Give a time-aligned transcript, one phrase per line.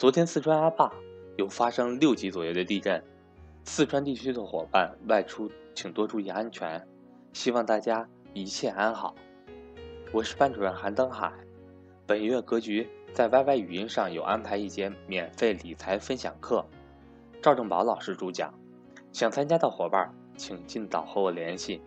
[0.00, 0.90] 昨天四川阿坝
[1.36, 3.04] 有发生六级左右的地震，
[3.64, 6.88] 四川地区的伙伴外出请多注意安全，
[7.34, 9.14] 希望大家一切安好。
[10.10, 11.30] 我是班主任韩登海，
[12.06, 16.64] 本月格局在 YY 语音上有安排一节免费理财分享课，
[17.42, 18.54] 赵正宝老师主讲，
[19.12, 21.82] 想参加的伙伴请尽早和我联系，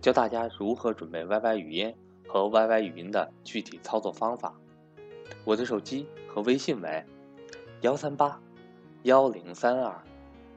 [0.00, 1.94] 教大家如何准备 YY 语音
[2.26, 4.58] 和 YY 语音的具体操作方法。
[5.44, 7.04] 我的手机和微信为。
[7.82, 8.38] 幺三八
[9.04, 10.02] 幺零三二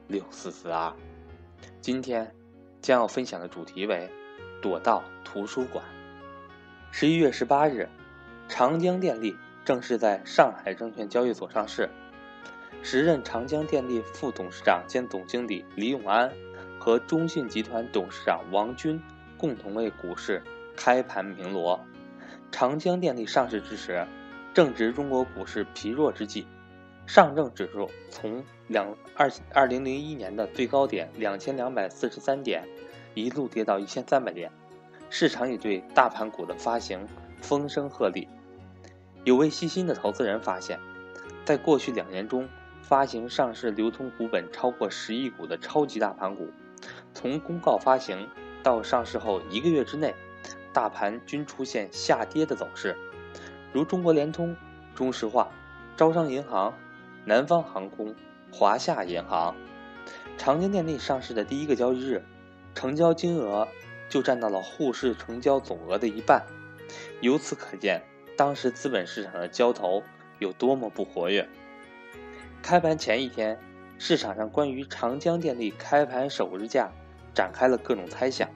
[0.08, 0.92] 六四四二，
[1.80, 2.34] 今天
[2.82, 4.10] 将要分享的主题为
[4.60, 5.82] 躲到图书馆。
[6.90, 7.88] 十一月十八日，
[8.46, 11.88] 长江电力正式在上海证券交易所上市。
[12.82, 16.30] 时任长江电力副董事长兼总经理李永安
[16.78, 19.00] 和中信集团董事长王军
[19.38, 20.42] 共同为股市
[20.76, 21.80] 开盘鸣锣。
[22.52, 24.06] 长江电力上市之时，
[24.52, 26.46] 正值中国股市疲弱之际。
[27.06, 32.66] 上证指数从两二二零零一年的最高点两千两百四十三点，
[33.14, 34.50] 一路跌到一千三百点，
[35.10, 37.06] 市场也对大盘股的发行
[37.42, 38.26] 风声鹤唳。
[39.22, 40.80] 有位细心的投资人发现，
[41.44, 42.48] 在过去两年中，
[42.80, 46.48] 发行上市流通股本超过十亿股的超级大盘股，
[47.12, 48.28] 从公告发行
[48.62, 50.14] 到上市后一个月之内，
[50.72, 52.96] 大盘均出现下跌的走势，
[53.74, 54.56] 如中国联通、
[54.94, 55.50] 中石化、
[55.96, 56.72] 招商银行。
[57.26, 58.14] 南方航空、
[58.52, 59.56] 华夏银行、
[60.36, 62.22] 长江电力上市的第一个交易日，
[62.74, 63.66] 成交金额
[64.10, 66.44] 就占到了沪市成交总额的一半。
[67.22, 68.02] 由此可见，
[68.36, 70.02] 当时资本市场的交投
[70.38, 71.48] 有多么不活跃。
[72.62, 73.58] 开盘前一天，
[73.98, 76.90] 市场上关于长江电力开盘首日价
[77.32, 78.50] 展开了各种猜想，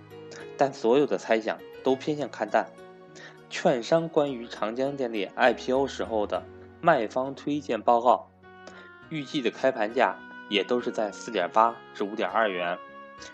[0.58, 2.66] 但所有的猜想都偏向看淡。
[3.48, 6.42] 券商关于长江电力 IPO 时候的
[6.82, 8.27] 卖方推荐报告。
[9.10, 10.16] 预计的开盘价
[10.48, 12.78] 也都是在四点八至五点二元，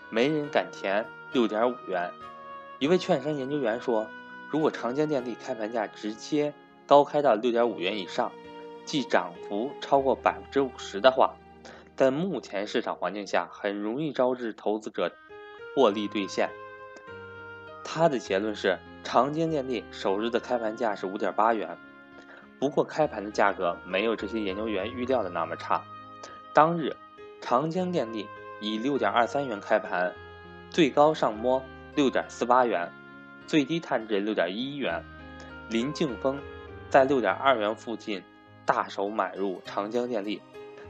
[0.09, 2.11] 没人敢填六点五元。
[2.79, 4.07] 一位券商研究员说
[4.49, 6.53] ：“如果长江电力开盘价直接
[6.87, 8.31] 高开到六点五元以上，
[8.85, 11.35] 即涨幅超过百分之五十的话，
[11.95, 15.11] 在目前市场环境下，很容易招致投资者
[15.75, 16.49] 获利兑现。”
[17.83, 21.77] 他的结论是：长江电力首日的开盘价是五点八元。
[22.59, 25.83] 不过，开盘的价格没有这些研究员预料的那么差。
[26.53, 26.95] 当日，
[27.41, 28.27] 长江电力
[28.61, 30.13] 以六点二三元开盘，
[30.69, 31.61] 最高上摸
[31.95, 32.91] 六点四八元，
[33.45, 35.03] 最低探至六点一元。
[35.69, 36.39] 林敬峰
[36.89, 38.23] 在六点二元附近
[38.65, 40.41] 大手买入长江电力，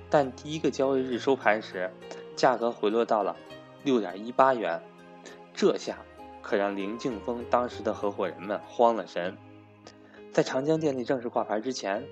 [0.10, 1.92] 但第一个交易日收盘时，
[2.36, 3.36] 价格回落到了
[3.84, 4.82] 六点一八元。
[5.54, 5.98] 这下
[6.42, 9.36] 可让林敬峰当时的合伙人们慌了神。
[10.36, 12.06] 在长江电力正式挂牌之前，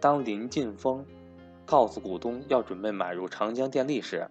[0.00, 1.06] 当林晋峰
[1.64, 4.26] 告诉股东要准备买入长江电力时，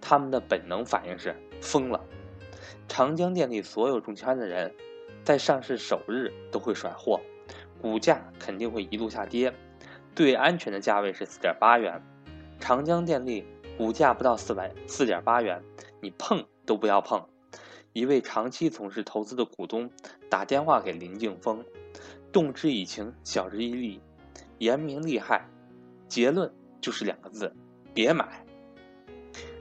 [0.00, 2.02] 他们的本能反应是疯了。
[2.88, 4.74] 长江电力所有中签的人，
[5.22, 7.20] 在上市首日都会甩货，
[7.82, 9.52] 股价肯定会一路下跌。
[10.16, 12.02] 最安全的价位是四点八元，
[12.60, 13.44] 长江电力
[13.76, 15.62] 股价不到四百四点八元，
[16.00, 17.28] 你碰都不要碰。
[17.92, 19.90] 一位长期从事投资的股东
[20.30, 21.62] 打电话给林敬峰。
[22.32, 24.00] 动之以情，晓之以理，
[24.58, 25.48] 言明利害，
[26.08, 27.52] 结论就是两个字：
[27.92, 28.44] 别买。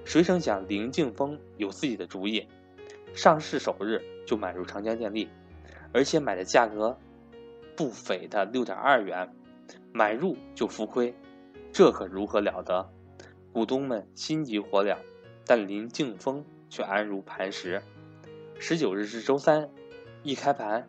[0.05, 2.47] 谁成想林敬峰有自己的主意，
[3.13, 5.29] 上市首日就买入长江电力，
[5.93, 6.97] 而且买的价格
[7.75, 9.31] 不菲的六点二元，
[9.91, 11.13] 买入就浮亏，
[11.71, 12.89] 这可如何了得？
[13.51, 14.97] 股东们心急火燎，
[15.45, 17.81] 但林敬峰却安如磐石。
[18.59, 19.69] 十九日至周三，
[20.21, 20.87] 一开盘。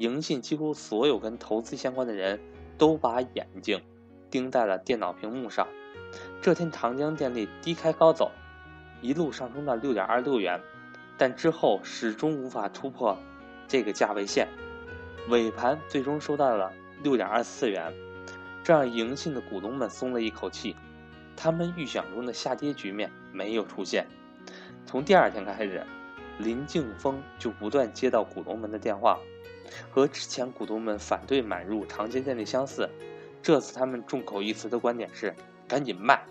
[0.00, 2.40] 银信几乎所有跟投资相关的人
[2.78, 3.82] 都把眼睛
[4.30, 5.68] 盯在了电脑屏幕上。
[6.40, 8.32] 这天，长江电力低开高走，
[9.02, 10.58] 一路上冲到六点二六元，
[11.18, 13.14] 但之后始终无法突破
[13.68, 14.48] 这个价位线。
[15.28, 16.72] 尾盘最终收到了
[17.02, 17.92] 六点二四元，
[18.64, 20.74] 这让银信的股东们松了一口气。
[21.36, 24.06] 他们预想中的下跌局面没有出现。
[24.86, 25.84] 从第二天开始，
[26.38, 29.20] 林敬峰就不断接到股东们的电话。
[29.90, 32.88] 和之前股东们反对买入长江电力相似，
[33.42, 35.34] 这次他们众口一词的观点是：
[35.68, 36.22] 赶紧卖，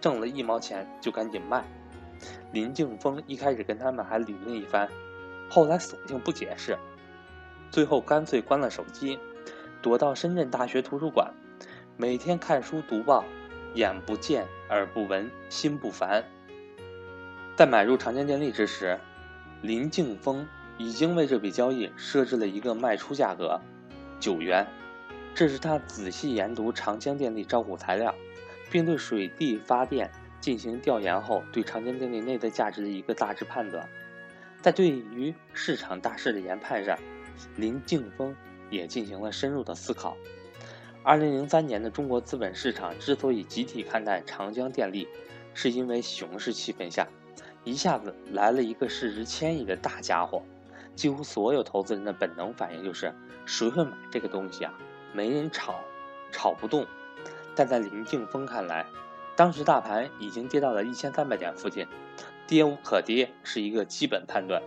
[0.00, 1.64] 挣了一毛钱就赶紧卖。
[2.52, 4.88] 林敬峰一开始跟他们还理论一番，
[5.48, 6.76] 后来索性不解释，
[7.70, 9.18] 最后干脆关了手机，
[9.80, 11.32] 躲到深圳大学图书馆，
[11.96, 13.24] 每天看书读报，
[13.74, 16.24] 眼不见耳不闻心不烦。
[17.56, 18.98] 在买入长江电力之时，
[19.62, 20.46] 林敬峰。
[20.78, 23.60] 已经为这笔交易设置了一个卖出价格，
[24.18, 24.66] 九元。
[25.34, 28.14] 这是他仔细研读长江电力招股材料，
[28.70, 30.10] 并对水利发电
[30.40, 33.88] 进行调研后，对长江电力内在价值的一个大致判断。
[34.60, 36.98] 在对于市场大势的研判上，
[37.56, 38.34] 林敬峰
[38.70, 40.16] 也进行了深入的思考。
[41.04, 45.06] 二零零三年的中国资本市场之所以集体看待长江电力，
[45.54, 47.06] 是因为熊市气氛下，
[47.62, 50.42] 一下子来了一个市值千亿的大家伙，
[50.98, 53.14] 几乎所有投资人的本能反应就是
[53.46, 54.74] 谁会买这个东西啊？
[55.12, 55.76] 没人炒，
[56.32, 56.84] 炒不动。
[57.54, 58.84] 但在林敬峰看来，
[59.36, 61.86] 当时大盘已经跌到了一千三百点附近，
[62.48, 64.60] 跌无可跌是一个基本判断。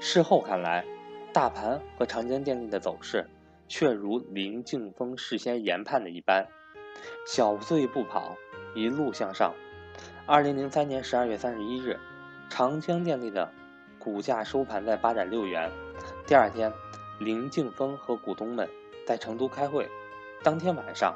[0.00, 0.84] 事后看来，
[1.32, 3.24] 大盘和长江电力的走势。
[3.68, 6.44] 却如林敬峰事先研判的一般，
[7.28, 8.36] 小碎步跑，
[8.74, 9.54] 一路向上。
[10.26, 11.96] 二零零三年十二月三十一日，
[12.48, 13.52] 长江电力的
[14.00, 15.70] 股价收盘在八点六元。
[16.26, 16.72] 第二天，
[17.18, 18.68] 林敬峰和股东们
[19.06, 19.86] 在成都开会。
[20.42, 21.14] 当天晚上，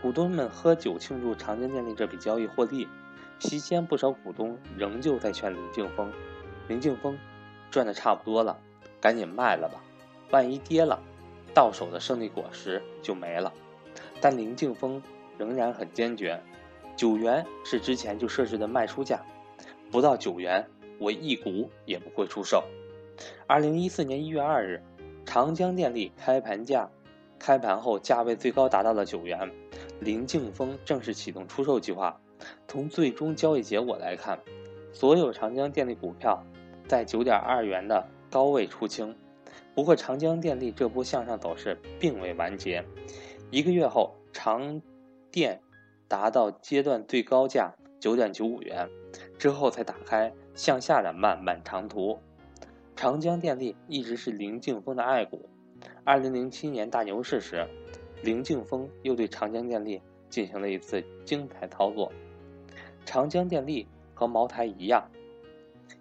[0.00, 2.88] 股东们喝酒庆祝长江电力这笔交易获利。
[3.40, 6.12] 席间，不少股东仍旧在劝林敬峰
[6.68, 7.18] ：“林敬峰，
[7.70, 8.56] 赚的差不多了，
[9.00, 9.82] 赶紧卖了吧，
[10.30, 11.02] 万一跌了。”
[11.52, 13.52] 到手的胜利果实就没了，
[14.20, 15.02] 但林敬峰
[15.36, 16.40] 仍然很坚决，
[16.94, 19.20] 九元是之前就设置的卖出价，
[19.90, 20.64] 不到九元
[21.00, 22.62] 我一股也不会出售。
[23.46, 24.82] 二零一四年一月二日，
[25.24, 26.90] 长江电力开盘价
[27.38, 29.50] 开盘后价位最高达到了九元，
[29.98, 32.20] 林敬峰正式启动出售计划。
[32.68, 34.38] 从最终交易结果来看，
[34.92, 36.44] 所有长江电力股票
[36.86, 39.16] 在九点二元的高位出清。
[39.74, 42.84] 不过，长江电力这波向上走势并未完结。
[43.50, 44.82] 一个月后，长
[45.30, 45.62] 电
[46.08, 48.88] 达到阶段最高价九点九五元，
[49.38, 52.18] 之后才打开向下的漫漫长途。
[52.94, 55.48] 长江电力一直是林敬峰的爱股。
[56.04, 57.66] 二零零七年大牛市时，
[58.22, 62.12] 林敬峰又对长江电力进行了一次精彩操作。
[63.06, 65.10] 长江电力和茅台一样。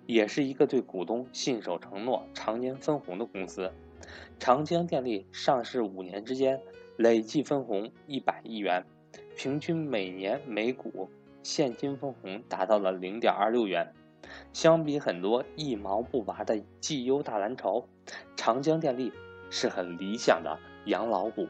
[0.06, 3.72] 也是一个对股东信守承诺、常年分红的公司。
[4.40, 6.60] 长江电力上市五年之间，
[6.98, 8.84] 累计分红一百亿元，
[9.38, 11.10] 平均每年每股
[11.44, 13.94] 现金分红达到了零点二六元。
[14.54, 17.86] 相比很多一毛不拔的绩优大蓝筹，
[18.36, 19.14] 长江电力
[19.50, 21.48] 是很理想的养老股。